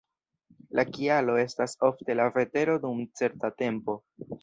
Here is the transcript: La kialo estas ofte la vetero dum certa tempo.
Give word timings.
La 0.79 0.85
kialo 0.95 1.35
estas 1.43 1.79
ofte 1.91 2.17
la 2.19 2.27
vetero 2.41 2.81
dum 2.89 3.07
certa 3.23 3.57
tempo. 3.65 4.01